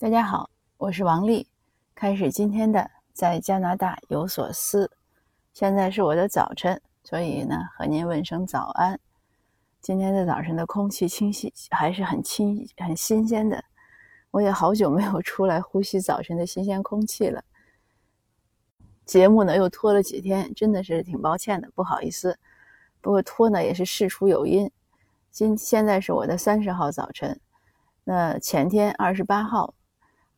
[0.00, 1.48] 大家好，我是王丽，
[1.92, 4.88] 开始今天的在加拿大有所思。
[5.52, 9.00] 现在是我的早晨，所以呢，和您问声早安。
[9.80, 13.64] 今天的早晨的空气清新，还是很清、很新鲜的。
[14.30, 17.42] 我也好久没有出来呼吸早晨的新鲜空气了。
[19.04, 22.38] 节目呢又拖了几天，真的是挺抱歉的，不好意思。
[23.00, 24.70] 不过拖呢也是事出有因。
[25.32, 27.40] 今现在是我的三十号早晨，
[28.04, 29.74] 那前天二十八号。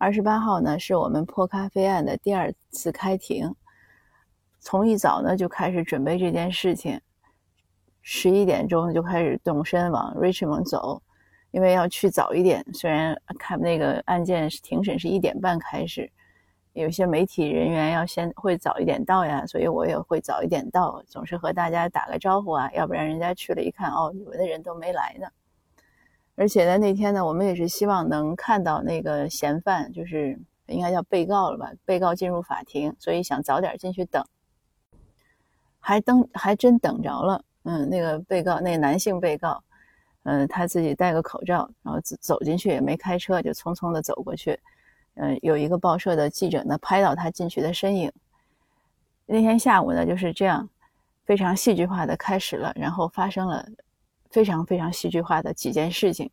[0.01, 3.55] 二十八号呢，是我们破咖啡案的第二次开庭。
[4.59, 6.98] 从一早呢就开始准备这件事情，
[8.01, 11.02] 十一点钟就开始动身往 Richmond 走，
[11.51, 12.65] 因为要去早一点。
[12.73, 16.10] 虽然看那个案件庭审是一点半开始，
[16.73, 25.29] 有些媒体人员要先会早一点到呀，所以我也会早一点到，总是和大家打个招呼啊，要不然人家去了一看，哦，你们的人都没来呢。
[26.41, 31.71] 而且呢，那天呢，我们也是希望能看到那个嫌犯，就是应该叫被告了吧？
[31.85, 34.24] 被告进入法庭，所以想早点进去等。
[35.80, 37.45] 还等，还真等着了。
[37.65, 39.63] 嗯，那个被告，那男性被告，
[40.23, 44.59] 嗯，他自己戴个口罩，然后走走进去，也没开车，就匆匆的走过去。
[45.16, 48.10] 嗯，有一个报社的记者呢，拍到他进去的身影。
[49.27, 50.66] 那天下午呢，就是这样，
[51.27, 53.69] 非常戏剧化的开始了，然后发生了。
[54.30, 56.30] 非常非常戏剧化的几件事情。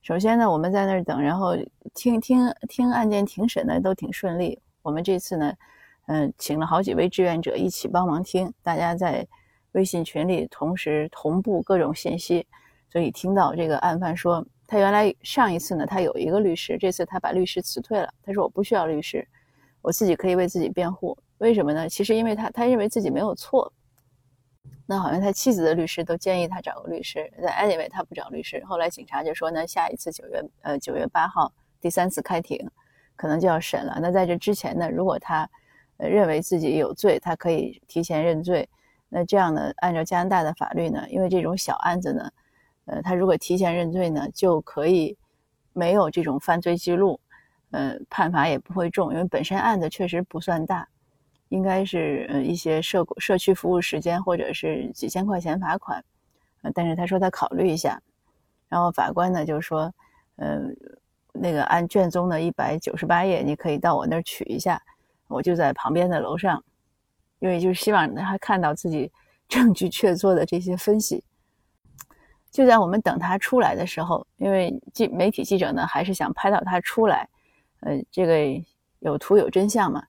[0.00, 1.56] 首先呢，我们在那儿等，然后
[1.94, 4.58] 听听听案件庭审呢，都挺顺利。
[4.82, 5.54] 我们这次呢，
[6.06, 9.26] 嗯，请了好几位志愿者一起帮忙听，大家在
[9.72, 12.44] 微信群里同时同步各种信息，
[12.90, 18.12] 所以听到这个案犯说，他原来上一次呢，他有一个律师，这次他把律师辞退了。
[18.24, 19.24] 他说我不需要律师，
[19.82, 21.16] 我自己可以为自己辩护。
[21.38, 21.88] 为什么呢？
[21.88, 23.72] 其实因为他他认为自己没有错。
[24.92, 28.62] 那好像他妻子的律师都建议他找个律师，但 anyway 他不找律师。
[28.66, 32.68] 后来警察就说呢，下一次九月呃九月八号第三次开庭，
[33.16, 33.98] 可能就要审了。
[34.02, 35.48] 那在这之前呢，如果他
[35.96, 38.68] 呃认为自己有罪，他可以提前认罪。
[39.08, 42.30] 那这样呢，按照加拿大的法律呢，因为这种小案子呢，
[42.84, 45.16] 呃，他如果提前认罪呢，就可以
[45.72, 47.18] 没有这种犯罪记录，
[47.70, 50.86] 呃，判罚也不会重，因为本身案子确实不算大。
[51.52, 56.02] 应该是呃一些社社区服务时间，或者是几千块钱罚款，
[56.74, 58.00] 但是他说他考虑一下，
[58.70, 59.92] 然后法官呢就说，
[60.36, 60.62] 呃，
[61.34, 64.80] 那个按卷宗的一百九十八页，你可以到我那儿取一下，
[65.28, 66.64] 我就在旁边的楼上，
[67.38, 69.12] 因为就是希望他看到自己
[69.46, 71.22] 证据确凿的这些分析。
[72.50, 77.28] 就在我们等他出来的时候，因为记媒体记者呢还是想拍到他出来，
[77.80, 78.38] 呃，这个
[79.00, 80.02] 有图有真相嘛。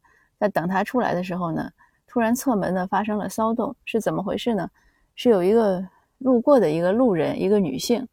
[0.44, 1.72] 那等他出来的时候呢，
[2.06, 4.70] 突然侧门呢发生了骚动，是怎么回事呢？
[5.16, 5.82] 是有一个
[6.18, 8.06] 路过的一个路人，一个女性。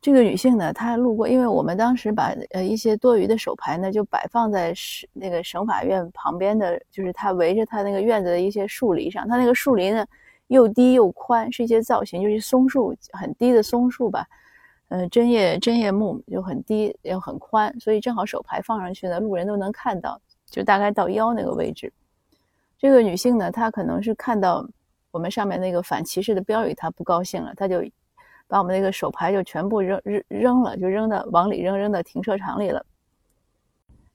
[0.00, 9.28] 这个女性呢，她路过，因为我们当时把呃一些多余的手牌呢就摆放在省那个省法院旁边的，就是她围着她那个院子的一些树篱上。
[9.28, 10.06] 她那个树篱呢
[10.46, 14.26] 又低又宽，是一些造型，就是松树，很低的松树吧，
[14.88, 20.18] 嗯，针叶针叶木就很低又很宽，所以正好手牌放上去呢，路人都能看到。
[20.50, 21.92] 就大概到腰那个位置，
[22.76, 24.68] 这个女性呢，她可能是看到
[25.12, 27.82] 我们上面那个反歧视的标语，她不高兴了，她就
[28.48, 32.84] 把我们那个手牌就全部扔扔扔了，就扔到往里扔，扔到停车场里了。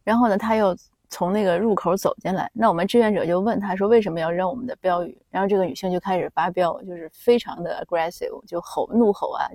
[0.03, 0.75] 然后呢，她又
[1.09, 5.17] 从那个入口走进来，那我们志愿者就问她说为什么要扔我们的标语？
[5.29, 9.47] 然后这个女性就开始发飙，就是非常的 aggressive，就吼怒吼啊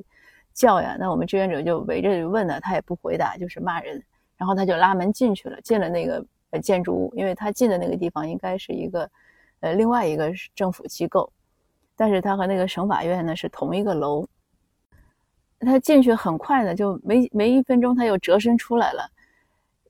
[0.55, 0.97] 叫呀。
[0.99, 4.03] 那我们志愿者就围着就问呢，她也不回答，就是骂人。
[4.39, 6.25] 然后她就拉门进去了，进了那个。
[6.51, 9.11] 呃，建筑物，因为他进的那个地方应该是一个，
[9.61, 11.33] 呃，另外一个政府机构，
[11.97, 14.27] 但是他和那个省法院呢是同一个楼。
[15.61, 19.07] 他进去很快呢，就没没一分钟，他又折身出来了，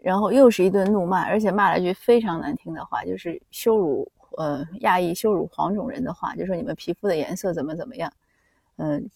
[0.00, 8.12] 然后又是一顿怒骂，而且骂了一句非常难听的话，就是羞辱呃亚裔、羞辱黄种人的话，就说你们皮肤的颜色怎么怎么样，
[8.78, 9.08] 嗯，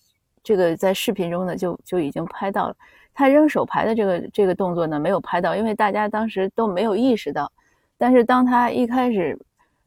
[0.44, 2.77] 这个在视频中呢就就已经拍到了。
[3.15, 7.51] 他扔手牌的这个这个动作呢，没有拍到，因为大家当时都没有意识到。
[7.97, 9.39] 但是当他一开始，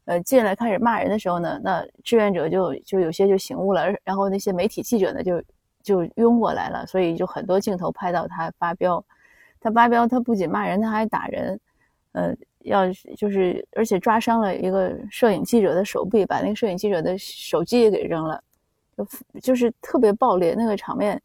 [0.06, 5.44] 呃，进来开始骂人的时候呢，那志愿者就就有些就醒悟了，然后那些媒体记者呢就
[5.84, 9.04] 就拥过来了，所以就很多镜头拍到他发飙。
[9.60, 11.60] 他发飙，他不仅骂人，他还打人，
[12.14, 18.42] 呃，要就是而且抓伤了一个摄影记者的手臂，把那个摄影记者的手机也给扔了，
[18.96, 19.08] 就
[19.42, 21.22] 就是特别暴烈那个场面。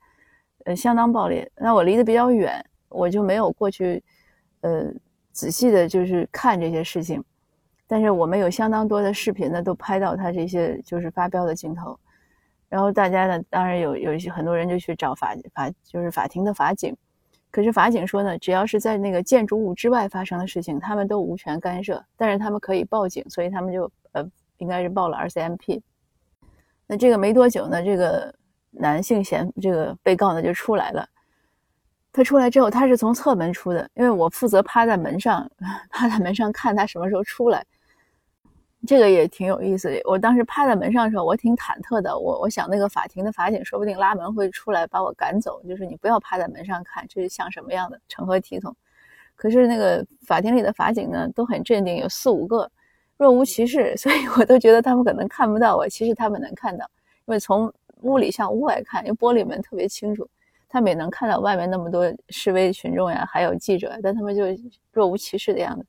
[0.64, 1.48] 呃，相当暴力。
[1.56, 4.02] 那我离得比较远，我就没有过去，
[4.60, 4.92] 呃，
[5.32, 7.22] 仔细的，就是看这些事情。
[7.86, 11.98] 但是我们有相当多的视频呢，都拍到他这些就是发飙的镜头。
[12.68, 16.96] 然后大家呢，当然有有一些很多人就去找法法，就是法庭的法警，
[17.50, 24.26] 可是法警说呢，只要是在那个建筑物之外发生的事情，他们都无权干涉，但是他们可以报警，所以他们就呃
[24.56, 25.82] 应该是报了 RCMP。
[26.86, 28.34] 那这个没多久呢，这个
[28.72, 31.08] 男性嫌这个被告呢就出来了。
[32.12, 35.50] 他出来之后，他是从侧门出的，因为我负责趴在门上，
[35.88, 37.64] 趴在门上看他什么时候出来。
[38.84, 40.00] 这个也挺有意思的。
[40.04, 42.18] 我当时趴在门上的时候，我挺忐忑的。
[42.18, 48.74] 我我想那个法庭的法警说不定拉门会出来把我赶走，就是你不要趴在门上看，这是像什么样的成何体统？
[49.36, 52.70] 可是那个法庭里的法警呢都很镇定，有四五个，
[53.16, 56.84] 若无其事， 所以我都觉得他们可能看不到我，其实他们能看到，
[57.26, 57.72] 因为从
[58.02, 60.28] 屋里向屋外看，因为玻璃门特别清楚，
[60.68, 64.44] 他们也能看到外面那么多示威群众呀，还有记者，但他们就
[64.92, 65.86] 若无其事的样子。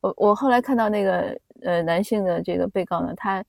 [0.00, 3.44] 我我后来看到那个呃男性的这个被告呢，他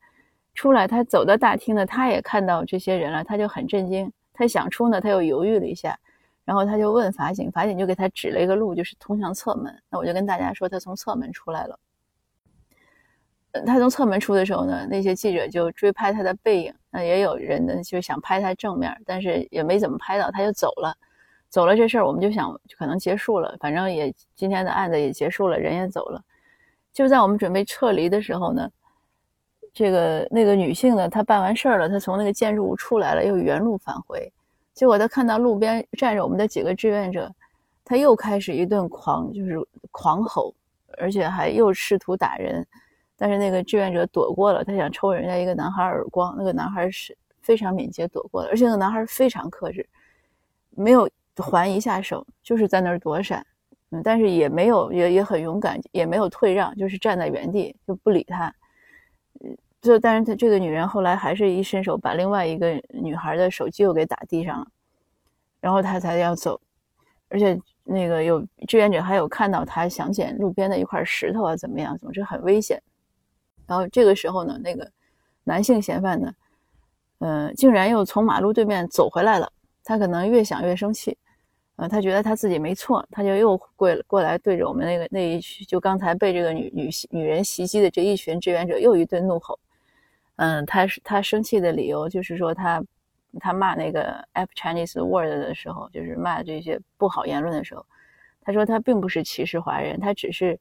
[0.54, 4.12] 出来，他走到大厅呢，他也看到这些人了，他就很震惊。
[4.34, 5.98] 他想出呢，他又犹豫了一下，
[6.44, 9.74] 然后他就问法警，法警就给他指了一个路，就是通向侧门。
[9.90, 11.80] 那我就跟大家说，他从侧门出来了。
[13.66, 20.96] 他从侧门出的时候呢，那些记者就追拍他的背影，那也有人呢就想拍他正面，但是也没怎么拍到，他就走了。
[21.50, 26.24] 走了这事儿，我们就想可能结束了，反正也今天的案子也结束了，人也走了。
[26.94, 28.70] 就在我们准备撤离的时候呢，
[29.74, 34.32] 这个那个女性呢，她办完事儿了，她从那个建筑物出来了，又原路返回。
[34.74, 37.30] 结果她看到路边站着我们的几个志愿者，
[37.84, 39.58] 她又开始一顿狂，就是
[39.92, 40.54] 狂吼，
[40.98, 42.66] 而且还又试图打人。
[43.22, 49.88] 但是那个志愿者躲过了，他想抽人家一个男孩耳光，那个男孩是非常敏捷躲过了，而且那个男孩非常克制，
[50.72, 53.46] 没有还一下手，就是在那儿躲闪。
[53.92, 58.52] 嗯，但是也没有，也也很勇敢，也没有退让，就是站在原地就不理他。
[59.42, 64.68] 嗯，就但是他这个女人后来还是一伸手把另外一个女孩的手机又给打地上了，
[65.60, 66.60] 然后他才要走。
[67.30, 71.96] 而且那个有志愿者还有看到他想捡路边的一块石头啊，怎么样？
[71.96, 72.82] 总之很危险。
[73.72, 74.86] 然后这个时候呢，那个
[75.46, 76.34] 男性嫌犯呢，
[77.20, 79.50] 呃，竟然又从马路对面走回来了。
[79.82, 81.18] 他可能越想越生气。
[81.78, 89.58] 呃，他觉得他自己没错，他就又过过来对着我们那个那一群，就刚才被这个女女女人袭击的这一群志愿者又一顿怒吼。
[90.36, 92.84] 嗯，他是他生气的理由就是说他
[93.40, 97.86] 他骂那个 app Chinese word 的时候，就是骂这些不好言论的时候，
[98.42, 100.60] 他说他并不是歧视华人，他只是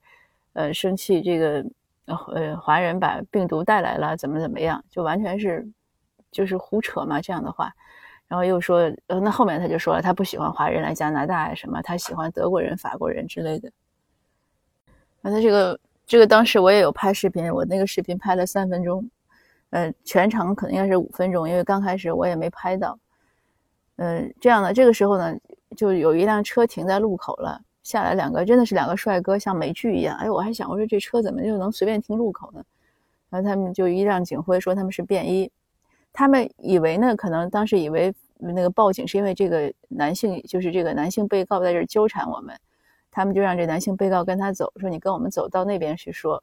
[0.52, 1.66] 呃生气这个
[2.34, 5.66] 呃华人把病毒带来了怎么怎么样，就完全是
[6.30, 7.72] 就是胡扯嘛这样的话。
[8.28, 13.68] 然后又说，呃，那后面他就说了，他不喜欢华人来加拿大呀，什么，他喜欢德国人、法国人之类的。
[15.20, 19.10] 那他这个这个当时我也有拍视频，我那个视频拍了三分钟，
[19.70, 22.96] 呃，全程可能应该是五分钟，因为刚开始我也没拍到。
[23.96, 25.36] 嗯，这样的这个时候呢，
[25.76, 30.16] 就有一辆车停在路口了，下来两个，真的是两个帅哥，像美剧一样。
[30.18, 32.62] 哎，我还想，我说这车怎么就能随便停路口呢？
[33.30, 35.50] 然后他们就一辆警徽说他们是便衣。
[36.12, 42.54] 他们以为呢，可能当时以为那个报警是因为这个男性，就是这个男性被告在这纠缠我们，
[43.10, 46.42] 他们就让这男性被告跟他走，说你跟我们走到那边去说。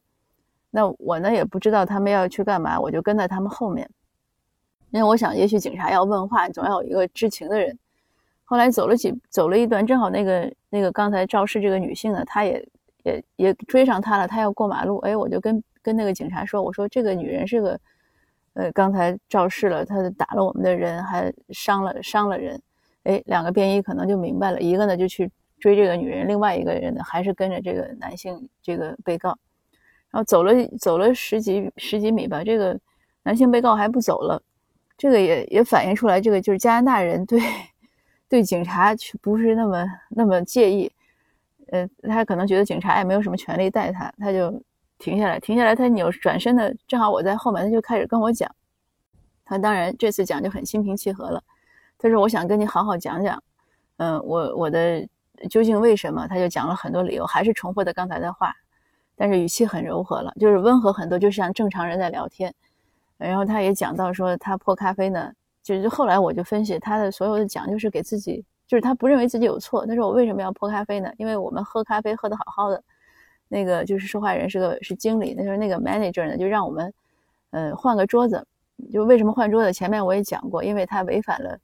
[0.72, 3.90] 那我呢也不知道他们要去干嘛，我就跟在他们后面，
[4.92, 7.78] 因为我想也许警察要问话，总要有一个知情的人。
[8.48, 12.68] 后来走了几走了一段，正好那个那个刚才肇事这个女性呢，她也
[13.04, 17.80] 也也追上他了，她要过马路，哎，我就跟跟那个警察说，我说这个女人是个。
[18.60, 22.60] 呃，刚才肇事了，他打了我们的人，还伤了伤了人。
[23.04, 29.30] 哎，两个便衣可能就明白了，一个呢就去追这个女人，另外一个人呢还是跟着这个男性这个被告。
[30.10, 32.76] 然后走了走了十几十几米吧，这个
[33.22, 34.42] 男性被告还不走了。
[34.98, 37.40] 这个也也反映出来，这个就是加拿大人对
[38.30, 40.92] 对警察却不是那么那么介意。
[41.72, 44.62] 呃，他可能觉得警察也没有什么权利带他，他就。
[45.00, 48.50] 停下来，停下来，他扭转身的，正好我在后面，他就开始跟我讲。
[49.46, 51.40] 他当然这次讲就很心平气和了。
[52.00, 53.44] 他说：“我想跟你好好讲讲，
[53.98, 55.08] 嗯，我我的
[55.52, 58.52] 究竟为什么？”他就讲了很多理由，还是重复的刚才的话，
[59.16, 62.52] 但是语气很柔和了，就是温和很多，就像正常人在聊天。
[63.20, 65.32] 然后他也讲到说，他破咖啡呢，
[65.76, 69.86] 就是后来我就分析他的所有的讲，就是给自己，就是他不认为自己有错。
[69.86, 71.12] 他说：“我为什么要泼咖啡呢？
[71.18, 72.84] 因为我们喝咖啡喝的好好的。”
[73.50, 76.94] 那个就是受害人是个是经理，那时候那个 manager 呢就让我们，
[77.52, 78.46] 呃，换个桌子。
[78.92, 79.72] 就为什么换桌子？
[79.72, 81.58] 前面我也讲过，因为他违反了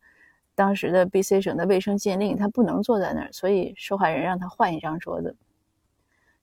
[0.55, 5.35] 当时的 BC 省的卫生禁令，他不能坐在那儿，所以受害人让他换一张桌子。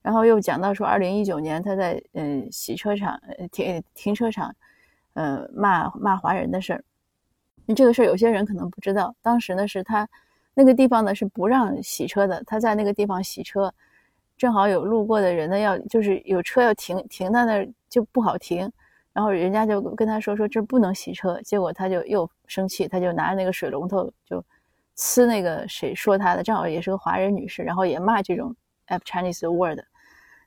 [0.03, 4.55] 然后又讲到说，二零一九年他在嗯洗车场停停车场，
[5.15, 6.85] 呃骂骂华人的事儿。
[7.67, 10.09] 你这个事儿有些人可能不知道，当时呢是他。
[10.53, 13.73] 那个地方呢是不让洗车的，他在那个地方洗车，
[14.37, 18.71] 正好有路过的人呢，要就是有车要停停在那儿就不好停，
[19.13, 24.45] 然后人家就跟他说说这不能洗车，结果他就又生气，他就拿着那个水龙头就
[24.97, 28.55] 呲那个谁说他的，正好也是个华人女士，然后也骂这种
[28.87, 29.79] F Chinese word，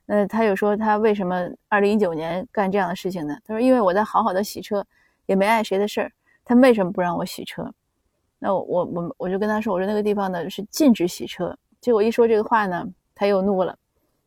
[0.04, 3.36] 那他又说他为什么二零一九年干这样的事情呢？
[3.44, 4.86] 他说因为我在好好的洗车，
[5.24, 6.12] 也没碍谁的事儿，
[6.44, 7.72] 他为什么不让我洗车？
[8.38, 11.56] 那我我我就跟他说，我说那个地方呢是禁止洗车。
[11.80, 13.76] 结果一说这个话呢，他又怒了，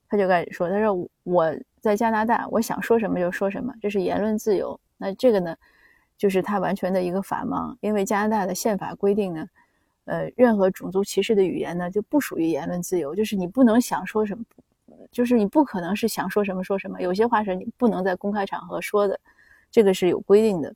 [0.10, 4.80] 他就开始说，他说我在加拿大，我想说什么就说什么，这是言论自由。
[4.98, 5.56] 那这个呢，
[6.18, 9.48] 就是他完全的一个法盲，因为加拿大的宪法规定呢，
[10.06, 14.44] 呃，任何种族歧视的语言呢就不属于言论自由，就是你不能想说什么，
[15.12, 19.20] 就是你不可能是想说什么说什么，有些话是你不能在公开场合说的，
[19.70, 20.74] 这个是有规定的。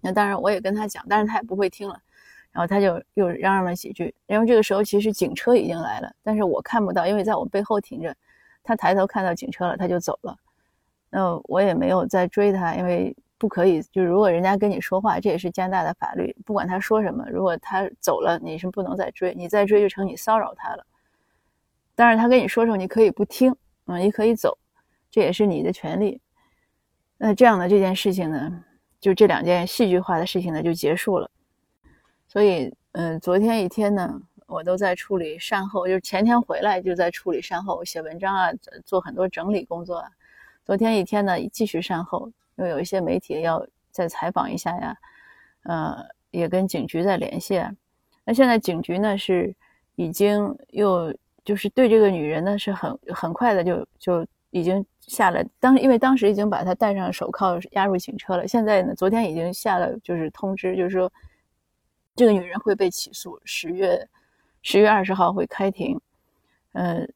[0.00, 2.00] 那当然我也跟他讲，但是他也不会听了。
[2.52, 8.14] 然后他就又嚷嚷了几句，然后这个时候其实警车已经来了，但是我看不到，因为在我背后停着。
[8.62, 10.36] 他抬头看到警车了，他就走了。
[11.08, 13.80] 那我也没有再追他，因为不可以。
[13.84, 20.86] 就如果人家跟你说话，这也是加拿大的法律，不管他说什么，如果他走了，你是不能再追，你再追就成你骚扰他了。
[21.94, 23.50] 但是他跟你说时候，你可以不听，
[23.86, 24.58] 嗯，你可以走，
[25.10, 26.20] 这也是你的权利。
[27.16, 28.62] 那这样的这件事情呢，
[29.00, 31.30] 就这两件戏剧化的事情呢，就结束了。
[32.28, 38.50] 所以，嗯，昨天一天呢，我都在处理善后，就是前天回来就在处理善后，写文章啊，
[38.84, 40.08] 做很多整理工作啊。
[40.64, 44.96] 昨天一天呢，继续善后，又有一些媒体要再采访一下呀，
[45.64, 47.60] 呃，也跟警局在联系。
[48.24, 49.52] 那现在警局呢是
[49.96, 51.12] 已经又
[51.44, 61.10] 就是对这个女人呢是很很快的就就已经下了当因为当时已经把她戴上手铐押入警车了，现在呢昨天已经下了就是通知，就是说。
[62.16, 64.06] 这个女人会被起诉，十月
[64.60, 65.98] 十月二十号会开庭，
[66.72, 67.10] 嗯，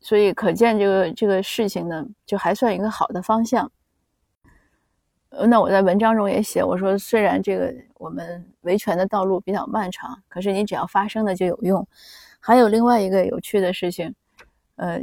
[0.00, 3.72] 所以可见这个这个事情呢，就还算一个好的方向。
[5.48, 11.84] 那我在文章中也写，我说虽然这个我们维权的道路比较漫长，可是你只要发声的就有用。
[12.38, 14.14] 还有另外一个有趣的事情，
[14.76, 15.02] 呃，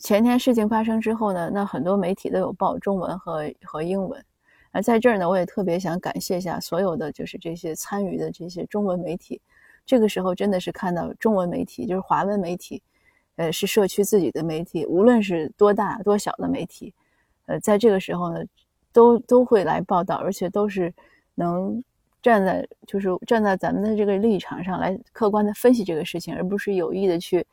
[0.00, 4.24] 前天事情发生之后呢，那很多媒体都有报中文和和英文。
[4.72, 9.40] 而在这儿呢，我也特别想感谢一下所有的就是这些参与的这些中文媒体。
[9.86, 12.82] 这个时候真的是看到中文媒体，就是华文媒体，
[13.36, 16.92] 呃，是社区自己的媒体，无论是多大多小的媒体，
[17.46, 18.44] 呃，在这个时候呢，
[18.92, 20.92] 都都会来报道，而且都是
[21.36, 21.82] 能
[22.20, 27.46] 站在就是站在咱们的这个立场上来客观的分析这个事情，而不是有意的去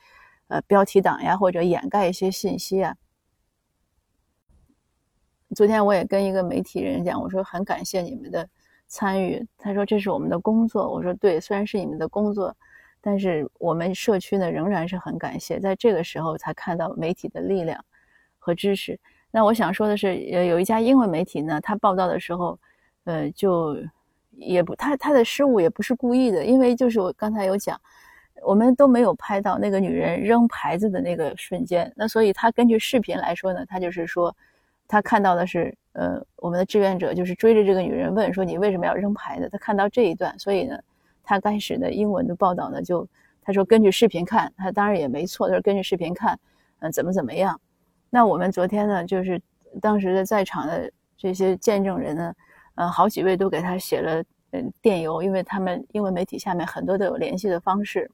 [0.53, 2.95] 呃标题党呀或者掩盖一些信息啊。
[5.55, 8.48] 昨天我也跟一个媒体人讲，我说很感谢你们的
[8.88, 9.43] 参与。
[9.57, 10.88] 他说这是我们的工作。
[10.91, 12.55] 我说对，虽然是你们的工作，
[13.01, 17.83] 但是我们社区呢仍然是很感谢，在这个时候才看到媒体的力量
[18.38, 19.00] 和支持。
[19.31, 22.60] 那我想说的是，呃，有一家英文媒体呢，他报道的时候，
[23.05, 23.75] 呃，就
[24.38, 27.79] 也不他他的失误也不是故意的，因为就是我刚才有讲，
[28.45, 31.91] 我们都没有拍到那个女人扔牌子的那个瞬间。
[31.95, 34.35] 那所以他根据视频来说呢，他就是说。
[34.85, 40.77] 他看到的是，呃，我们的志愿者就是追着这个女人问说：“你为什么要扔牌子？”他看到这一段，所以呢，
[41.23, 43.07] 他开始的英文的报道呢，就
[43.41, 46.38] 他说根据视频看，他当然也没错，他说根据视频看，
[46.79, 47.59] 嗯，怎么怎么样。
[48.09, 49.41] 那我们昨天呢，就是
[49.81, 52.33] 当时的在场的这些见证人呢，
[52.75, 54.21] 呃，好几位都给他写了
[54.51, 58.12] 嗯电邮，因为他们英文媒体下面很多都有联系的方式。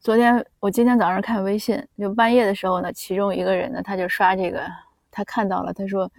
[0.00, 4.62] 昨天我今天早上看微信，就半夜的时候呢，其中一个人呢，他就刷这个。
[5.10, 6.10] 他看到了，他说：“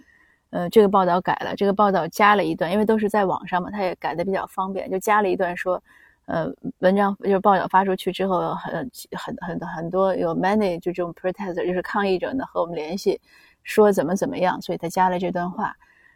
[0.50, 5.80] 呃，这个报道改了，这个报道加了一段，因为都是在网上嘛，他也改的比较方便，就加了一段说，
[6.26, 13.20] 呃，文章就是报道发出去之后，很很很很多有 many 就这种 protester 就是抗议者呢和我们联系，
[13.62, 15.74] 说怎么怎么样，所以他加了这段话。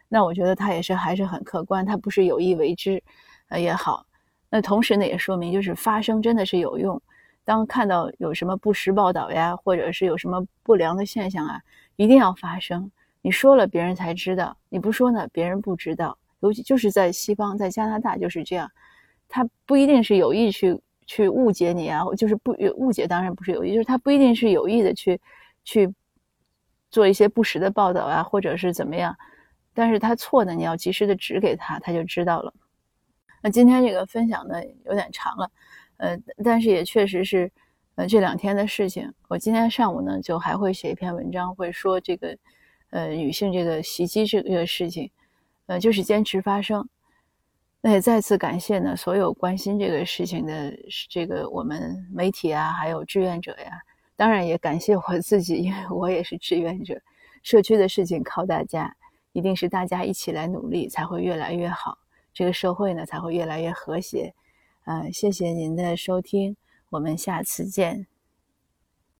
[0.09, 3.01] 那我觉得他也是还是很客观，他不是有意为之，
[3.47, 4.05] 呃也好。
[4.49, 7.01] 那同时呢，也说明就是发声真的是有用。
[7.45, 11.61] 当看到有什么不实报道呀，或者是有什么不良的现象啊。”
[11.95, 16.17] 一定要发声，你说了别人才知道，你不说呢，别人不知道。
[16.39, 18.69] 尤其就是在西方，在加拿大就是这样，
[19.29, 25.21] 他不一定是有意去去误解你啊，就是不误解，当然不是有意，就是他不一定是有意的去
[25.63, 25.93] 去
[26.89, 29.15] 做一些不实的报道啊，或者是怎么样。
[29.75, 32.51] 但是他错的，你要及时的指给他，他就知道了。
[33.43, 35.49] 那今天这个分享呢有点长了，
[36.03, 37.49] 呃，但是也确实是。
[37.95, 42.35] 呃，这两天的事情，我今天上午呢就还会写一篇文章，会说这个，
[42.89, 45.11] 呃，女性这个袭击这个事情，
[45.67, 46.89] 呃，就是坚持发声。
[47.81, 50.75] 那也再次感谢呢所有关心这个事情的
[51.07, 53.79] 这个我们媒体啊，还有志愿者呀。
[54.15, 56.99] 当然也感谢我自己，因为我也是志愿者。
[57.43, 58.91] 社区的事情靠大家，
[59.33, 61.95] 一定是大家一起来努力，才会越来越好。
[62.33, 64.33] 这个社会呢才会越来越和谐。
[64.85, 66.55] 呃，谢谢您的收听，
[66.89, 68.12] 我们下次见。